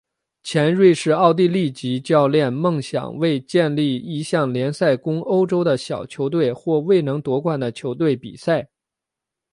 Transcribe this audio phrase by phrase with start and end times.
[0.41, 8.67] 前瑞士奥地利籍教练梦想为建立一项联赛供欧洲的小球队或未能夺冠的球队比赛。